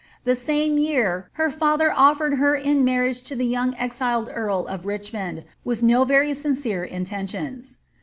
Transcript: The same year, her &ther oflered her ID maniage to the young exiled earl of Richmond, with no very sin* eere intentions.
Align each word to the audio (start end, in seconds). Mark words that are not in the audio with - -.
The 0.23 0.33
same 0.33 0.79
year, 0.79 1.29
her 1.33 1.51
&ther 1.51 1.91
oflered 1.95 2.37
her 2.39 2.57
ID 2.57 2.73
maniage 2.81 3.23
to 3.25 3.35
the 3.35 3.45
young 3.45 3.75
exiled 3.77 4.31
earl 4.33 4.65
of 4.65 4.87
Richmond, 4.87 5.45
with 5.63 5.83
no 5.83 6.05
very 6.05 6.33
sin* 6.33 6.55
eere 6.55 6.83
intentions. 6.83 7.77